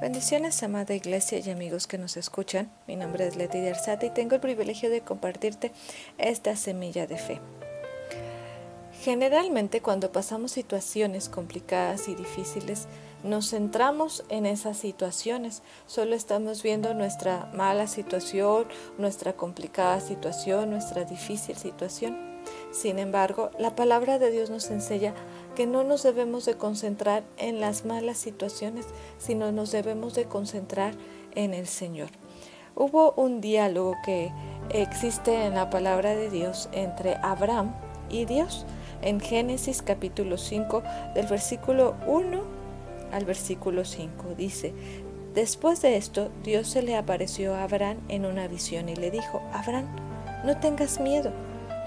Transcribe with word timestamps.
Bendiciones, 0.00 0.62
amada 0.62 0.94
iglesia 0.94 1.40
y 1.44 1.50
amigos 1.50 1.86
que 1.86 1.98
nos 1.98 2.16
escuchan. 2.16 2.70
Mi 2.86 2.96
nombre 2.96 3.26
es 3.26 3.36
Leti 3.36 3.58
Arzate 3.68 4.06
y 4.06 4.10
tengo 4.10 4.34
el 4.34 4.40
privilegio 4.40 4.88
de 4.88 5.02
compartirte 5.02 5.72
esta 6.16 6.56
semilla 6.56 7.06
de 7.06 7.18
fe. 7.18 7.38
Generalmente 9.02 9.82
cuando 9.82 10.10
pasamos 10.10 10.52
situaciones 10.52 11.28
complicadas 11.28 12.08
y 12.08 12.14
difíciles, 12.14 12.88
nos 13.24 13.50
centramos 13.50 14.24
en 14.30 14.46
esas 14.46 14.78
situaciones. 14.78 15.62
Solo 15.86 16.14
estamos 16.14 16.62
viendo 16.62 16.94
nuestra 16.94 17.50
mala 17.52 17.86
situación, 17.86 18.68
nuestra 18.96 19.34
complicada 19.34 20.00
situación, 20.00 20.70
nuestra 20.70 21.04
difícil 21.04 21.56
situación. 21.56 22.16
Sin 22.72 22.98
embargo, 22.98 23.50
la 23.58 23.76
palabra 23.76 24.18
de 24.18 24.30
Dios 24.30 24.48
nos 24.48 24.70
enseña 24.70 25.14
que 25.60 25.66
no 25.66 25.84
nos 25.84 26.04
debemos 26.04 26.46
de 26.46 26.54
concentrar 26.54 27.22
en 27.36 27.60
las 27.60 27.84
malas 27.84 28.16
situaciones, 28.16 28.86
sino 29.18 29.52
nos 29.52 29.70
debemos 29.70 30.14
de 30.14 30.24
concentrar 30.24 30.94
en 31.34 31.52
el 31.52 31.66
Señor. 31.66 32.08
Hubo 32.74 33.12
un 33.12 33.42
diálogo 33.42 33.94
que 34.02 34.32
existe 34.70 35.44
en 35.44 35.56
la 35.56 35.68
palabra 35.68 36.16
de 36.16 36.30
Dios 36.30 36.70
entre 36.72 37.16
Abraham 37.16 37.74
y 38.08 38.24
Dios 38.24 38.64
en 39.02 39.20
Génesis 39.20 39.82
capítulo 39.82 40.38
5 40.38 40.82
del 41.14 41.26
versículo 41.26 41.94
1 42.06 42.40
al 43.12 43.26
versículo 43.26 43.84
5. 43.84 44.28
Dice, 44.38 44.72
después 45.34 45.82
de 45.82 45.98
esto 45.98 46.30
Dios 46.42 46.68
se 46.68 46.80
le 46.80 46.96
apareció 46.96 47.54
a 47.54 47.64
Abraham 47.64 47.98
en 48.08 48.24
una 48.24 48.48
visión 48.48 48.88
y 48.88 48.96
le 48.96 49.10
dijo, 49.10 49.42
Abraham, 49.52 49.94
no 50.42 50.56
tengas 50.56 51.00
miedo, 51.00 51.32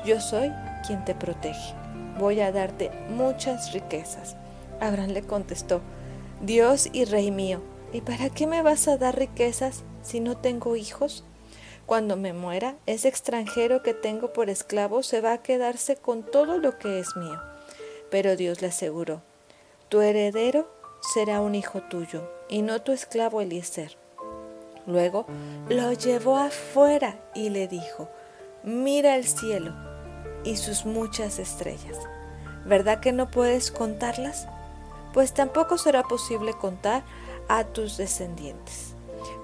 yo 0.05 0.21
soy 0.21 0.51
quien 0.85 1.03
te 1.05 1.15
protege 1.15 1.82
voy 2.19 2.39
a 2.41 2.51
darte 2.51 2.91
muchas 3.09 3.73
riquezas. 3.73 4.35
Abraham 4.79 5.11
le 5.11 5.23
contestó, 5.23 5.81
Dios 6.41 6.89
y 6.91 7.05
Rey 7.05 7.31
mío, 7.31 7.61
¿y 7.91 8.01
para 8.01 8.29
qué 8.29 8.47
me 8.47 8.61
vas 8.61 8.87
a 8.87 8.97
dar 8.97 9.17
riquezas 9.17 9.83
si 10.01 10.19
no 10.19 10.37
tengo 10.37 10.75
hijos? 10.75 11.23
Cuando 11.85 12.15
me 12.15 12.33
muera, 12.33 12.75
ese 12.85 13.07
extranjero 13.07 13.83
que 13.83 13.93
tengo 13.93 14.33
por 14.33 14.49
esclavo 14.49 15.03
se 15.03 15.21
va 15.21 15.33
a 15.33 15.41
quedarse 15.41 15.95
con 15.95 16.23
todo 16.23 16.57
lo 16.57 16.77
que 16.79 16.99
es 16.99 17.15
mío. 17.15 17.39
Pero 18.09 18.35
Dios 18.35 18.61
le 18.61 18.67
aseguró, 18.67 19.21
tu 19.89 20.01
heredero 20.01 20.69
será 21.13 21.41
un 21.41 21.55
hijo 21.55 21.81
tuyo 21.81 22.29
y 22.49 22.61
no 22.61 22.81
tu 22.81 22.91
esclavo 22.91 23.41
Eliezer. 23.41 23.97
Luego 24.85 25.25
lo 25.69 25.93
llevó 25.93 26.37
afuera 26.37 27.19
y 27.33 27.49
le 27.49 27.67
dijo, 27.67 28.09
mira 28.63 29.15
el 29.15 29.25
cielo 29.25 29.92
y 30.43 30.57
sus 30.57 30.85
muchas 30.85 31.39
estrellas. 31.39 31.97
¿Verdad 32.65 32.99
que 32.99 33.11
no 33.11 33.29
puedes 33.29 33.71
contarlas? 33.71 34.47
Pues 35.13 35.33
tampoco 35.33 35.77
será 35.77 36.03
posible 36.03 36.53
contar 36.53 37.03
a 37.47 37.63
tus 37.65 37.97
descendientes. 37.97 38.93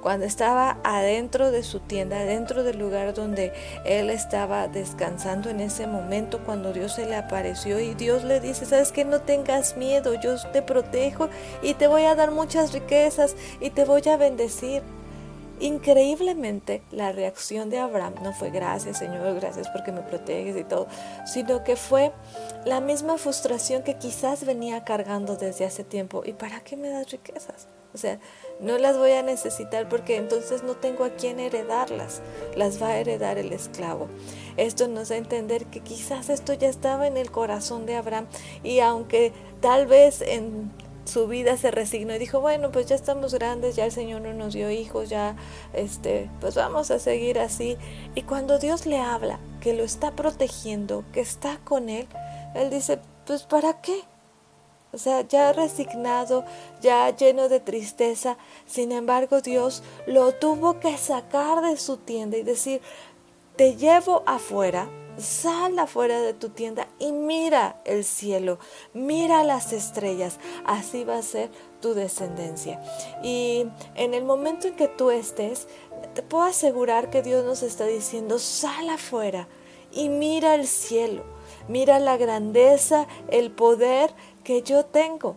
Cuando 0.02 0.26
estaba 0.26 0.78
adentro 0.84 1.52
de 1.52 1.64
su 1.64 1.80
tienda, 1.80 2.20
adentro 2.20 2.64
del 2.64 2.80
lugar 2.80 3.14
donde 3.14 3.54
él 3.86 4.10
estaba 4.10 4.68
descansando 4.68 5.50
en 5.50 5.60
ese 5.60 5.88
momento, 5.88 6.40
cuando 6.46 6.72
Dios 6.72 6.94
se 6.94 7.06
le 7.06 7.16
apareció 7.16 7.80
y 7.80 7.94
Dios 7.96 8.24
le 8.24 8.40
dice, 8.40 8.66
sabes 8.66 8.92
que 8.92 9.04
no 9.04 9.22
tengas 9.22 9.76
miedo, 9.76 10.14
yo 10.22 10.36
te 10.54 10.62
protejo 10.62 11.30
y 11.62 11.74
te 11.74 11.88
voy 11.88 12.04
a 12.04 12.16
dar 12.16 12.32
muchas 12.32 12.72
riquezas 12.72 13.36
y 13.60 13.72
te 13.72 13.84
voy 13.84 14.02
a 14.08 14.18
bendecir. 14.18 14.82
Increíblemente, 15.60 16.82
la 16.92 17.12
reacción 17.12 17.70
de 17.70 17.80
Abraham 17.80 18.16
no 18.24 18.34
fue 18.34 18.50
gracias 18.50 19.00
Señor, 19.00 19.36
gracias 19.36 19.68
porque 19.70 19.92
me 19.92 20.02
proteges 20.02 20.56
y 20.58 20.64
todo, 20.64 20.88
sino 21.26 21.64
que 21.64 21.76
fue 21.76 22.12
la 22.66 22.82
misma 22.82 23.18
frustración 23.18 23.84
que 23.84 23.98
quizás 23.98 24.46
venía 24.46 24.84
cargando 24.84 25.36
desde 25.36 25.66
hace 25.66 25.84
tiempo. 25.84 26.24
¿Y 26.26 26.34
para 26.34 26.62
qué 26.62 26.78
me 26.78 26.90
das 26.90 27.12
riquezas? 27.12 27.68
O 27.94 27.98
sea, 27.98 28.20
no 28.60 28.78
las 28.78 28.98
voy 28.98 29.12
a 29.12 29.24
necesitar 29.24 29.90
porque 29.90 30.18
entonces 30.18 30.62
no 30.62 30.76
tengo 30.76 31.04
a 31.04 31.10
quién 31.10 31.40
heredarlas. 31.40 32.22
Las 32.56 32.82
va 32.82 32.90
a 32.90 32.98
heredar 33.00 33.40
el 33.40 33.52
esclavo. 33.52 34.08
Esto 34.58 34.88
nos 34.88 35.10
da 35.10 35.16
a 35.16 35.18
entender 35.18 35.66
que 35.66 35.80
quizás 35.80 36.30
esto 36.30 36.54
ya 36.54 36.70
estaba 36.70 37.08
en 37.08 37.18
el 37.18 37.32
corazón 37.32 37.86
de 37.86 37.96
Abraham 37.96 38.28
y 38.64 38.80
aunque 38.80 39.34
tal 39.60 39.88
vez 39.88 40.22
en 40.22 40.72
su 41.10 41.28
vida 41.28 41.58
se 41.58 41.72
resignó 41.72 42.16
y 42.16 42.20
dijo, 42.20 42.40
bueno, 42.40 42.72
pues 42.72 42.86
ya 42.86 42.96
estamos 42.96 43.34
grandes, 43.34 43.76
ya 43.76 43.86
el 43.86 43.92
Señor 43.92 44.22
no 44.22 44.34
nos 44.34 44.54
dio 44.54 44.70
hijos, 44.70 45.10
ya, 45.10 45.36
este, 45.74 46.30
pues 46.40 46.56
vamos 46.56 46.92
a 46.92 47.00
seguir 47.00 47.40
así. 47.40 47.78
Y 48.16 48.22
cuando 48.22 48.60
Dios 48.60 48.86
le 48.86 49.00
habla, 49.00 49.40
que 49.60 49.74
lo 49.74 49.84
está 49.84 50.12
protegiendo, 50.12 51.04
que 51.12 51.20
está 51.20 51.60
con 51.64 51.90
él, 51.90 52.08
él 52.56 52.70
dice, 52.70 53.00
pues 53.26 53.44
¿para 53.44 53.82
qué? 53.82 54.02
O 54.92 54.98
sea, 54.98 55.22
ya 55.22 55.54
resignado, 55.54 56.46
ya 56.82 57.16
lleno 57.16 57.48
de 57.48 57.60
tristeza, 57.60 58.38
sin 58.66 58.92
embargo 58.92 59.42
Dios 59.42 59.84
lo 60.08 60.32
tuvo 60.34 60.80
que 60.80 60.98
sacar 60.98 61.62
de 61.62 61.78
su 61.78 61.98
tienda 61.98 62.38
y 62.38 62.44
decir, 62.44 62.82
te 63.56 63.76
llevo 63.76 64.24
afuera, 64.26 64.90
Sal 65.20 65.78
afuera 65.78 66.22
de 66.22 66.34
tu 66.34 66.50
tienda 66.50 66.88
y 66.98 67.12
mira 67.12 67.82
el 67.86 68.04
cielo, 68.06 68.58
mira 68.94 69.44
las 69.44 69.74
estrellas. 69.74 70.40
Así 70.66 71.04
va 71.04 71.18
a 71.18 71.22
ser 71.22 71.52
tu 71.82 71.94
descendencia. 71.94 72.82
Y 73.22 73.66
en 73.96 74.14
el 74.14 74.24
momento 74.24 74.68
en 74.68 74.76
que 74.76 74.88
tú 74.88 75.12
estés, 75.12 75.68
te 76.14 76.24
puedo 76.24 76.44
asegurar 76.44 77.10
que 77.10 77.22
Dios 77.22 77.44
nos 77.46 77.64
está 77.64 77.86
diciendo, 77.86 78.40
sal 78.40 78.90
afuera 78.90 79.48
y 79.92 80.10
mira 80.10 80.56
el 80.56 80.68
cielo, 80.68 81.24
mira 81.68 82.00
la 82.00 82.18
grandeza, 82.18 83.08
el 83.30 83.52
poder 83.52 84.14
que 84.44 84.62
yo 84.62 84.86
tengo 84.86 85.36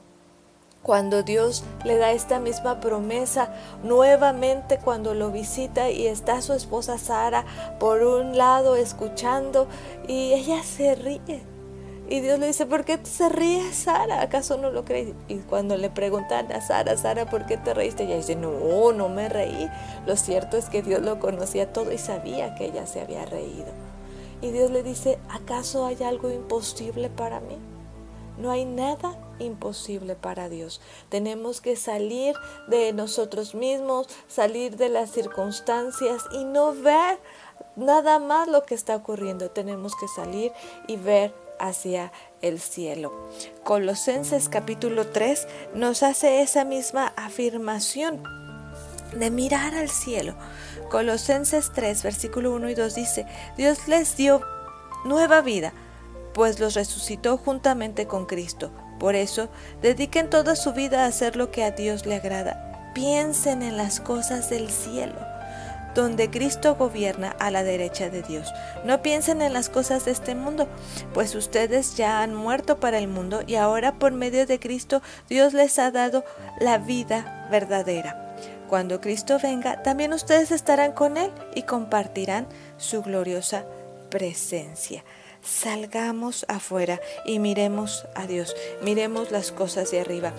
cuando 0.82 1.22
Dios 1.22 1.64
le 1.84 1.96
da 1.96 2.12
esta 2.12 2.40
misma 2.40 2.80
promesa 2.80 3.50
nuevamente 3.84 4.78
cuando 4.78 5.14
lo 5.14 5.30
visita 5.30 5.90
y 5.90 6.06
está 6.06 6.42
su 6.42 6.52
esposa 6.52 6.98
Sara 6.98 7.44
por 7.78 8.02
un 8.02 8.36
lado 8.36 8.76
escuchando 8.76 9.68
y 10.08 10.32
ella 10.32 10.62
se 10.62 10.94
ríe. 10.94 11.52
Y 12.08 12.20
Dios 12.20 12.38
le 12.38 12.48
dice, 12.48 12.66
¿por 12.66 12.84
qué 12.84 12.98
se 13.04 13.28
ríe 13.30 13.72
Sara? 13.72 14.20
¿Acaso 14.20 14.58
no 14.58 14.70
lo 14.70 14.84
crees? 14.84 15.14
Y 15.28 15.36
cuando 15.38 15.78
le 15.78 15.88
preguntan 15.88 16.52
a 16.52 16.60
Sara, 16.60 16.96
Sara, 16.96 17.30
¿por 17.30 17.46
qué 17.46 17.56
te 17.56 17.72
reíste? 17.72 18.02
Ella 18.04 18.16
dice, 18.16 18.36
no, 18.36 18.92
no 18.92 19.08
me 19.08 19.30
reí. 19.30 19.70
Lo 20.04 20.16
cierto 20.16 20.58
es 20.58 20.68
que 20.68 20.82
Dios 20.82 21.00
lo 21.00 21.20
conocía 21.20 21.72
todo 21.72 21.90
y 21.90 21.96
sabía 21.96 22.54
que 22.54 22.66
ella 22.66 22.86
se 22.86 23.00
había 23.00 23.24
reído. 23.24 23.68
Y 24.42 24.50
Dios 24.50 24.70
le 24.70 24.82
dice, 24.82 25.18
¿acaso 25.30 25.86
hay 25.86 26.02
algo 26.02 26.30
imposible 26.30 27.08
para 27.08 27.40
mí? 27.40 27.56
No 28.36 28.50
hay 28.50 28.64
nada 28.66 29.16
imposible 29.42 30.14
para 30.14 30.48
Dios. 30.48 30.80
Tenemos 31.08 31.60
que 31.60 31.76
salir 31.76 32.34
de 32.68 32.92
nosotros 32.92 33.54
mismos, 33.54 34.08
salir 34.28 34.76
de 34.76 34.88
las 34.88 35.10
circunstancias 35.10 36.22
y 36.32 36.44
no 36.44 36.72
ver 36.74 37.18
nada 37.76 38.18
más 38.18 38.48
lo 38.48 38.64
que 38.64 38.74
está 38.74 38.96
ocurriendo. 38.96 39.50
Tenemos 39.50 39.94
que 39.96 40.08
salir 40.08 40.52
y 40.86 40.96
ver 40.96 41.34
hacia 41.58 42.12
el 42.40 42.60
cielo. 42.60 43.12
Colosenses 43.64 44.48
capítulo 44.48 45.06
3 45.08 45.46
nos 45.74 46.02
hace 46.02 46.42
esa 46.42 46.64
misma 46.64 47.12
afirmación 47.16 48.22
de 49.14 49.30
mirar 49.30 49.74
al 49.74 49.88
cielo. 49.88 50.34
Colosenses 50.90 51.70
3, 51.72 52.02
versículo 52.02 52.52
1 52.54 52.70
y 52.70 52.74
2 52.74 52.94
dice, 52.94 53.26
Dios 53.56 53.86
les 53.88 54.16
dio 54.16 54.40
nueva 55.04 55.40
vida 55.40 55.72
pues 56.32 56.60
los 56.60 56.74
resucitó 56.74 57.36
juntamente 57.36 58.06
con 58.06 58.26
Cristo. 58.26 58.70
Por 59.02 59.16
eso, 59.16 59.48
dediquen 59.82 60.30
toda 60.30 60.54
su 60.54 60.74
vida 60.74 61.02
a 61.02 61.06
hacer 61.08 61.34
lo 61.34 61.50
que 61.50 61.64
a 61.64 61.72
Dios 61.72 62.06
le 62.06 62.14
agrada. 62.14 62.92
Piensen 62.94 63.62
en 63.62 63.76
las 63.76 63.98
cosas 63.98 64.48
del 64.48 64.70
cielo, 64.70 65.18
donde 65.96 66.30
Cristo 66.30 66.76
gobierna 66.76 67.34
a 67.40 67.50
la 67.50 67.64
derecha 67.64 68.10
de 68.10 68.22
Dios. 68.22 68.54
No 68.84 69.02
piensen 69.02 69.42
en 69.42 69.54
las 69.54 69.68
cosas 69.68 70.04
de 70.04 70.12
este 70.12 70.36
mundo, 70.36 70.68
pues 71.14 71.34
ustedes 71.34 71.96
ya 71.96 72.22
han 72.22 72.32
muerto 72.32 72.78
para 72.78 72.98
el 72.98 73.08
mundo 73.08 73.42
y 73.44 73.56
ahora 73.56 73.98
por 73.98 74.12
medio 74.12 74.46
de 74.46 74.60
Cristo 74.60 75.02
Dios 75.28 75.52
les 75.52 75.80
ha 75.80 75.90
dado 75.90 76.24
la 76.60 76.78
vida 76.78 77.48
verdadera. 77.50 78.36
Cuando 78.68 79.00
Cristo 79.00 79.40
venga, 79.42 79.82
también 79.82 80.12
ustedes 80.12 80.52
estarán 80.52 80.92
con 80.92 81.16
Él 81.16 81.32
y 81.56 81.64
compartirán 81.64 82.46
su 82.76 83.02
gloriosa 83.02 83.64
presencia 84.10 85.02
salgamos 85.42 86.46
afuera 86.48 87.00
y 87.26 87.38
miremos 87.38 88.06
a 88.14 88.26
Dios, 88.26 88.54
miremos 88.82 89.30
las 89.30 89.52
cosas 89.52 89.90
de 89.90 90.00
arriba. 90.00 90.32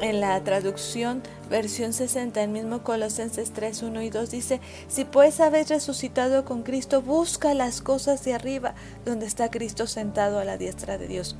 En 0.00 0.20
la 0.20 0.42
traducción 0.42 1.22
versión 1.48 1.92
60, 1.92 2.42
el 2.42 2.50
mismo 2.50 2.82
Colosenses 2.82 3.52
3, 3.52 3.82
1 3.82 4.02
y 4.02 4.10
2 4.10 4.30
dice, 4.30 4.60
si 4.88 5.04
pues 5.04 5.40
habéis 5.40 5.68
resucitado 5.68 6.44
con 6.44 6.62
Cristo, 6.62 7.02
busca 7.02 7.54
las 7.54 7.80
cosas 7.80 8.24
de 8.24 8.34
arriba, 8.34 8.74
donde 9.04 9.26
está 9.26 9.50
Cristo 9.50 9.86
sentado 9.86 10.38
a 10.38 10.44
la 10.44 10.58
diestra 10.58 10.98
de 10.98 11.08
Dios. 11.08 11.36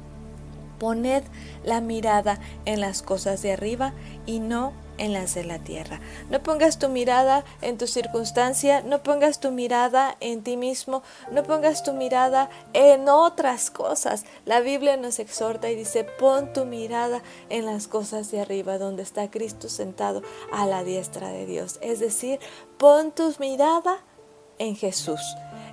Poned 0.78 1.24
la 1.64 1.80
mirada 1.80 2.38
en 2.64 2.80
las 2.80 3.02
cosas 3.02 3.42
de 3.42 3.52
arriba 3.52 3.94
y 4.26 4.38
no 4.38 4.72
en 4.98 5.12
las 5.12 5.34
de 5.34 5.44
la 5.44 5.58
tierra. 5.58 6.00
No 6.30 6.42
pongas 6.42 6.78
tu 6.78 6.88
mirada 6.88 7.44
en 7.62 7.78
tu 7.78 7.86
circunstancia, 7.86 8.82
no 8.82 9.02
pongas 9.02 9.40
tu 9.40 9.50
mirada 9.50 10.16
en 10.20 10.42
ti 10.42 10.56
mismo, 10.56 11.02
no 11.30 11.42
pongas 11.42 11.82
tu 11.82 11.92
mirada 11.92 12.50
en 12.72 13.08
otras 13.08 13.70
cosas. 13.70 14.24
La 14.44 14.60
Biblia 14.60 14.96
nos 14.96 15.18
exhorta 15.18 15.70
y 15.70 15.76
dice, 15.76 16.04
pon 16.04 16.52
tu 16.52 16.64
mirada 16.64 17.22
en 17.48 17.64
las 17.64 17.88
cosas 17.88 18.30
de 18.30 18.40
arriba, 18.40 18.78
donde 18.78 19.02
está 19.02 19.30
Cristo 19.30 19.68
sentado 19.68 20.22
a 20.52 20.66
la 20.66 20.84
diestra 20.84 21.28
de 21.28 21.46
Dios. 21.46 21.78
Es 21.80 22.00
decir, 22.00 22.38
pon 22.76 23.12
tu 23.12 23.32
mirada 23.38 23.98
en 24.58 24.76
Jesús. 24.76 25.20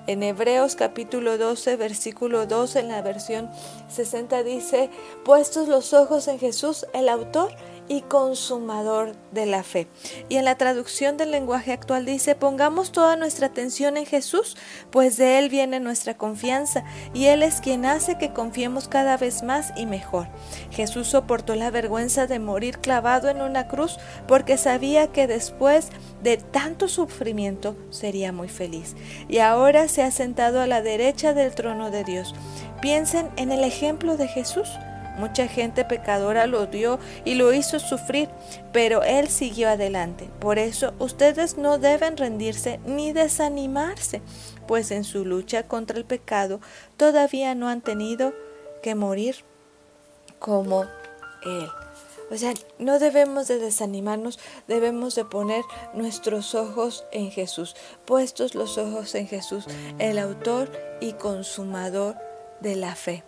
En 0.08 0.22
Hebreos 0.22 0.76
capítulo 0.76 1.40
12, 1.40 1.78
versículo 1.78 2.46
2, 2.46 2.76
en 2.76 2.90
la 2.90 3.02
versión 3.02 3.50
60 3.90 4.44
dice, 4.44 4.92
puestos 5.24 5.68
los 5.68 5.94
ojos 5.94 6.28
en 6.28 6.38
Jesús, 6.38 6.86
el 6.94 7.10
autor 7.10 7.56
y 7.88 8.02
consumador 8.02 9.16
de 9.32 9.46
la 9.46 9.64
fe. 9.64 9.88
Y 10.30 10.38
en 10.38 10.46
la 10.46 10.58
traducción 10.58 11.18
del 11.18 11.32
lenguaje 11.32 11.72
actual 11.72 12.06
dice, 12.06 12.36
pongamos 12.36 12.92
toda 12.92 13.16
nuestra 13.16 13.48
atención 13.48 13.98
en 13.98 14.06
Jesús, 14.06 14.58
pues 14.92 15.18
de 15.18 15.40
Él 15.40 15.50
viene 15.50 15.80
nuestra 15.80 16.16
confianza 16.16 16.84
y 17.14 17.26
Él 17.26 17.44
es 17.44 17.62
quien 17.62 17.86
hace 17.86 18.18
que 18.18 18.34
confiemos 18.34 18.88
cada 18.88 19.18
vez 19.18 19.44
más 19.44 19.74
y 19.76 19.86
mejor. 19.86 20.28
Jesús 20.72 21.08
soportó 21.08 21.56
la 21.56 21.72
vergüenza 21.72 22.28
de 22.28 22.40
morir 22.40 22.80
clavado 22.80 23.30
en 23.30 23.42
una 23.42 23.68
cruz 23.68 23.98
porque 24.28 24.58
sabía 24.58 25.08
que 25.12 25.28
después 25.28 25.90
de 26.24 26.38
tanto 26.38 26.88
sufrimiento 26.88 27.76
sería 27.90 28.32
muy 28.32 28.50
feliz. 28.50 28.96
Y 29.28 29.40
ahora 29.40 29.88
se 29.88 30.04
ha 30.04 30.12
sentado 30.12 30.62
a 30.62 30.68
la 30.68 30.82
derecha 30.82 31.34
del 31.34 31.54
trono 31.54 31.92
de 31.92 32.04
Dios. 32.04 32.34
Piensen 32.82 33.30
en 33.36 33.52
el 33.52 33.64
ejemplo 33.64 34.18
de 34.18 34.28
Jesús. 34.28 34.70
Mucha 35.18 35.48
gente 35.48 35.86
pecadora 35.86 36.46
lo 36.48 36.66
dio 36.66 37.00
y 37.24 37.36
lo 37.36 37.54
hizo 37.54 37.80
sufrir, 37.80 38.30
pero 38.72 39.04
Él 39.04 39.30
siguió 39.30 39.70
adelante. 39.70 40.30
Por 40.40 40.60
eso 40.60 40.94
ustedes 41.00 41.58
no 41.58 41.78
deben 41.78 42.18
rendirse 42.18 42.80
ni 42.86 43.14
desanimarse, 43.14 44.22
pues 44.68 44.92
en 44.92 45.04
su 45.04 45.26
lucha 45.26 45.64
contra 45.64 45.98
el 45.98 46.06
pecado 46.06 46.60
todavía 46.98 47.56
no 47.56 47.70
han 47.70 47.82
tenido 47.82 48.34
que 48.82 48.96
morir 48.96 49.46
como 50.40 50.84
Él. 51.46 51.70
O 52.32 52.38
sea, 52.38 52.54
no 52.80 52.98
debemos 52.98 53.48
de 53.48 53.60
desanimarnos, 53.60 54.40
debemos 54.68 55.14
de 55.16 55.26
poner 55.26 55.64
nuestros 55.94 56.56
ojos 56.56 57.06
en 57.12 57.30
Jesús, 57.30 57.76
puestos 58.06 58.56
los 58.56 58.78
ojos 58.78 59.14
en 59.14 59.28
Jesús, 59.28 59.66
el 60.00 60.18
autor 60.18 60.72
y 61.02 61.14
consumador 61.14 62.16
de 62.62 62.76
la 62.76 62.96
fe. 62.96 63.24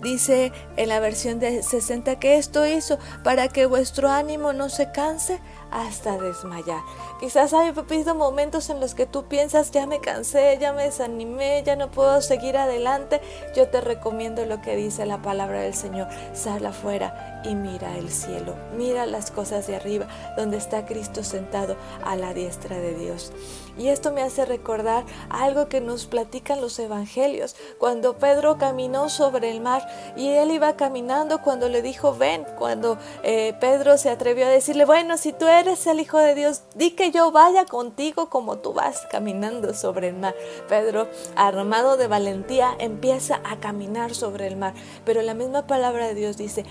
Dice 0.00 0.52
en 0.76 0.88
la 0.88 1.00
versión 1.00 1.38
de 1.38 1.62
60 1.62 2.18
que 2.18 2.36
esto 2.36 2.66
hizo 2.66 2.98
para 3.24 3.48
que 3.48 3.66
vuestro 3.66 4.08
ánimo 4.08 4.52
no 4.52 4.68
se 4.68 4.92
canse 4.92 5.40
hasta 5.70 6.18
desmayar. 6.18 6.82
Quizás 7.20 7.52
hay 7.54 7.68
habido 7.68 8.14
momentos 8.14 8.70
en 8.70 8.80
los 8.80 8.94
que 8.94 9.06
tú 9.06 9.24
piensas, 9.24 9.70
ya 9.70 9.86
me 9.86 10.00
cansé, 10.00 10.58
ya 10.60 10.72
me 10.72 10.84
desanimé, 10.84 11.62
ya 11.64 11.76
no 11.76 11.90
puedo 11.90 12.20
seguir 12.20 12.56
adelante. 12.56 13.20
Yo 13.54 13.68
te 13.68 13.80
recomiendo 13.80 14.44
lo 14.46 14.60
que 14.60 14.76
dice 14.76 15.06
la 15.06 15.22
palabra 15.22 15.60
del 15.60 15.74
Señor. 15.74 16.08
Sal 16.34 16.64
afuera 16.66 17.31
y 17.44 17.54
mira 17.54 17.96
el 17.96 18.10
cielo, 18.10 18.54
mira 18.76 19.06
las 19.06 19.30
cosas 19.30 19.66
de 19.66 19.76
arriba, 19.76 20.06
donde 20.36 20.56
está 20.56 20.86
Cristo 20.86 21.24
sentado 21.24 21.76
a 22.04 22.16
la 22.16 22.34
diestra 22.34 22.78
de 22.78 22.94
Dios. 22.94 23.32
Y 23.78 23.88
esto 23.88 24.12
me 24.12 24.22
hace 24.22 24.44
recordar 24.44 25.04
algo 25.30 25.68
que 25.68 25.80
nos 25.80 26.06
platican 26.06 26.60
los 26.60 26.78
evangelios, 26.78 27.56
cuando 27.78 28.18
Pedro 28.18 28.58
caminó 28.58 29.08
sobre 29.08 29.50
el 29.50 29.60
mar 29.60 29.86
y 30.16 30.28
él 30.28 30.50
iba 30.50 30.76
caminando 30.76 31.40
cuando 31.42 31.68
le 31.68 31.82
dijo, 31.82 32.14
ven, 32.14 32.44
cuando 32.58 32.98
eh, 33.22 33.54
Pedro 33.60 33.96
se 33.96 34.10
atrevió 34.10 34.46
a 34.46 34.50
decirle, 34.50 34.84
bueno, 34.84 35.16
si 35.16 35.32
tú 35.32 35.46
eres 35.46 35.86
el 35.86 36.00
Hijo 36.00 36.18
de 36.18 36.34
Dios, 36.34 36.62
di 36.74 36.90
que 36.90 37.10
yo 37.10 37.32
vaya 37.32 37.64
contigo 37.64 38.28
como 38.28 38.58
tú 38.58 38.72
vas 38.72 39.06
caminando 39.10 39.74
sobre 39.74 40.08
el 40.08 40.16
mar. 40.16 40.34
Pedro, 40.68 41.08
armado 41.36 41.96
de 41.96 42.06
valentía, 42.06 42.74
empieza 42.78 43.40
a 43.44 43.58
caminar 43.60 44.14
sobre 44.14 44.46
el 44.46 44.56
mar. 44.56 44.74
Pero 45.04 45.22
la 45.22 45.34
misma 45.34 45.66
palabra 45.66 46.06
de 46.06 46.14
Dios 46.14 46.36
dice, 46.36 46.64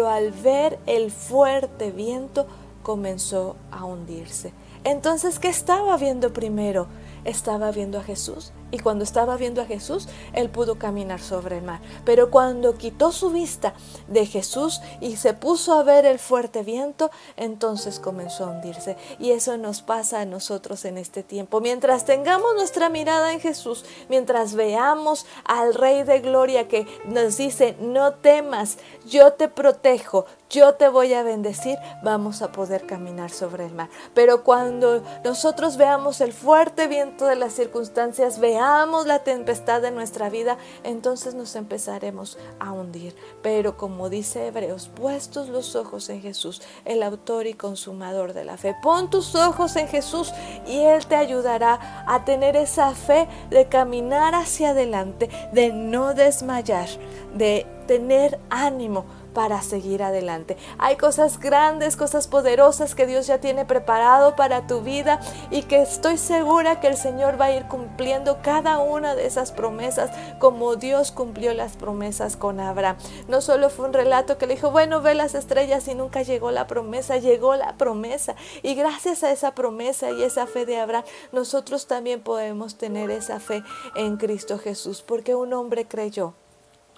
pero 0.00 0.08
al 0.08 0.32
ver 0.32 0.78
el 0.86 1.10
fuerte 1.10 1.90
viento, 1.90 2.46
comenzó 2.82 3.56
a 3.70 3.84
hundirse. 3.84 4.54
Entonces, 4.82 5.38
¿qué 5.38 5.48
estaba 5.48 5.94
viendo 5.98 6.32
primero? 6.32 6.86
Estaba 7.26 7.70
viendo 7.70 7.98
a 7.98 8.02
Jesús 8.02 8.54
y 8.70 8.78
cuando 8.78 9.04
estaba 9.04 9.36
viendo 9.36 9.60
a 9.60 9.66
Jesús, 9.66 10.08
él 10.32 10.48
pudo 10.50 10.78
caminar 10.78 11.20
sobre 11.20 11.58
el 11.58 11.64
mar. 11.64 11.80
Pero 12.04 12.30
cuando 12.30 12.74
quitó 12.76 13.12
su 13.12 13.30
vista 13.30 13.74
de 14.08 14.26
Jesús 14.26 14.80
y 15.00 15.16
se 15.16 15.34
puso 15.34 15.74
a 15.74 15.82
ver 15.82 16.06
el 16.06 16.18
fuerte 16.18 16.62
viento, 16.62 17.10
entonces 17.36 17.98
comenzó 17.98 18.44
a 18.44 18.50
hundirse. 18.50 18.96
Y 19.18 19.32
eso 19.32 19.56
nos 19.56 19.82
pasa 19.82 20.20
a 20.20 20.24
nosotros 20.24 20.84
en 20.84 20.98
este 20.98 21.22
tiempo. 21.22 21.60
Mientras 21.60 22.04
tengamos 22.04 22.54
nuestra 22.54 22.88
mirada 22.88 23.32
en 23.32 23.40
Jesús, 23.40 23.84
mientras 24.08 24.54
veamos 24.54 25.26
al 25.44 25.74
Rey 25.74 26.04
de 26.04 26.20
Gloria 26.20 26.68
que 26.68 26.86
nos 27.06 27.36
dice, 27.36 27.76
no 27.80 28.14
temas, 28.14 28.78
yo 29.06 29.32
te 29.32 29.48
protejo, 29.48 30.26
yo 30.48 30.74
te 30.74 30.88
voy 30.88 31.14
a 31.14 31.22
bendecir, 31.22 31.78
vamos 32.02 32.42
a 32.42 32.52
poder 32.52 32.86
caminar 32.86 33.30
sobre 33.30 33.66
el 33.66 33.72
mar. 33.72 33.88
Pero 34.14 34.42
cuando 34.44 35.02
nosotros 35.24 35.76
veamos 35.76 36.20
el 36.20 36.32
fuerte 36.32 36.86
viento 36.88 37.26
de 37.26 37.36
las 37.36 37.52
circunstancias, 37.52 38.38
veamos 38.38 38.59
la 39.06 39.20
tempestad 39.20 39.80
de 39.80 39.90
nuestra 39.90 40.28
vida, 40.28 40.58
entonces 40.84 41.34
nos 41.34 41.56
empezaremos 41.56 42.36
a 42.58 42.72
hundir. 42.72 43.14
Pero 43.42 43.76
como 43.76 44.10
dice 44.10 44.48
Hebreos, 44.48 44.90
puestos 44.94 45.48
los 45.48 45.76
ojos 45.76 46.10
en 46.10 46.20
Jesús, 46.20 46.60
el 46.84 47.02
autor 47.02 47.46
y 47.46 47.54
consumador 47.54 48.34
de 48.34 48.44
la 48.44 48.56
fe. 48.56 48.76
Pon 48.82 49.08
tus 49.08 49.34
ojos 49.34 49.76
en 49.76 49.88
Jesús 49.88 50.32
y 50.66 50.78
Él 50.80 51.06
te 51.06 51.16
ayudará 51.16 52.04
a 52.06 52.24
tener 52.24 52.54
esa 52.56 52.94
fe 52.94 53.28
de 53.48 53.66
caminar 53.66 54.34
hacia 54.34 54.70
adelante, 54.70 55.30
de 55.52 55.72
no 55.72 56.12
desmayar, 56.12 56.88
de 57.34 57.66
tener 57.86 58.38
ánimo 58.50 59.04
para 59.32 59.62
seguir 59.62 60.02
adelante. 60.02 60.56
Hay 60.78 60.96
cosas 60.96 61.38
grandes, 61.38 61.96
cosas 61.96 62.28
poderosas 62.28 62.94
que 62.94 63.06
Dios 63.06 63.26
ya 63.26 63.38
tiene 63.38 63.64
preparado 63.64 64.36
para 64.36 64.66
tu 64.66 64.80
vida 64.80 65.20
y 65.50 65.62
que 65.62 65.82
estoy 65.82 66.18
segura 66.18 66.80
que 66.80 66.88
el 66.88 66.96
Señor 66.96 67.40
va 67.40 67.46
a 67.46 67.52
ir 67.52 67.66
cumpliendo 67.66 68.38
cada 68.42 68.78
una 68.78 69.14
de 69.14 69.26
esas 69.26 69.52
promesas 69.52 70.10
como 70.38 70.76
Dios 70.76 71.12
cumplió 71.12 71.54
las 71.54 71.76
promesas 71.76 72.36
con 72.36 72.60
Abraham. 72.60 72.96
No 73.28 73.40
solo 73.40 73.70
fue 73.70 73.86
un 73.86 73.92
relato 73.92 74.38
que 74.38 74.46
le 74.46 74.54
dijo, 74.54 74.70
bueno, 74.70 75.00
ve 75.00 75.14
las 75.14 75.34
estrellas 75.34 75.86
y 75.88 75.94
nunca 75.94 76.22
llegó 76.22 76.50
la 76.50 76.66
promesa, 76.66 77.18
llegó 77.18 77.56
la 77.56 77.76
promesa. 77.76 78.34
Y 78.62 78.74
gracias 78.74 79.22
a 79.22 79.30
esa 79.30 79.54
promesa 79.54 80.10
y 80.10 80.22
esa 80.22 80.46
fe 80.46 80.66
de 80.66 80.78
Abraham, 80.78 81.04
nosotros 81.32 81.86
también 81.86 82.20
podemos 82.20 82.76
tener 82.76 83.10
esa 83.10 83.40
fe 83.40 83.62
en 83.94 84.16
Cristo 84.16 84.58
Jesús, 84.58 85.02
porque 85.02 85.34
un 85.34 85.52
hombre 85.52 85.86
creyó 85.86 86.34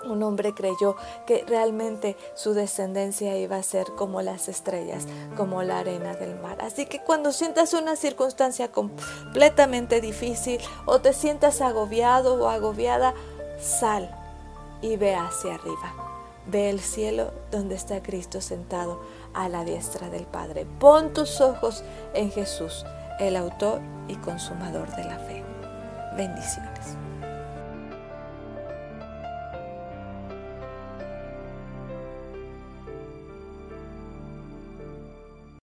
un 0.04 0.22
hombre 0.22 0.54
creyó 0.54 0.96
que 1.26 1.44
realmente 1.46 2.16
su 2.34 2.54
descendencia 2.54 3.36
iba 3.36 3.56
a 3.56 3.62
ser 3.62 3.86
como 3.96 4.22
las 4.22 4.48
estrellas, 4.48 5.06
como 5.36 5.62
la 5.62 5.78
arena 5.78 6.14
del 6.14 6.38
mar. 6.40 6.58
Así 6.60 6.86
que 6.86 7.00
cuando 7.00 7.32
sientas 7.32 7.74
una 7.74 7.96
circunstancia 7.96 8.70
completamente 8.70 10.00
difícil 10.00 10.60
o 10.86 11.00
te 11.00 11.12
sientas 11.12 11.60
agobiado 11.60 12.42
o 12.42 12.48
agobiada, 12.48 13.14
sal 13.60 14.10
y 14.80 14.96
ve 14.96 15.14
hacia 15.14 15.54
arriba. 15.54 15.94
Ve 16.46 16.70
el 16.70 16.80
cielo 16.80 17.30
donde 17.50 17.76
está 17.76 18.02
Cristo 18.02 18.40
sentado 18.40 19.00
a 19.32 19.48
la 19.48 19.64
diestra 19.64 20.10
del 20.10 20.24
Padre. 20.24 20.66
Pon 20.80 21.12
tus 21.12 21.40
ojos 21.40 21.84
en 22.14 22.32
Jesús, 22.32 22.84
el 23.20 23.36
autor 23.36 23.80
y 24.08 24.16
consumador 24.16 24.94
de 24.96 25.04
la 25.04 25.18
fe. 25.20 25.44
Bendiciones. 26.16 26.96